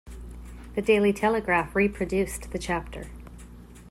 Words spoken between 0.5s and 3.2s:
The "Daily Telegraph", reproduced the chapter.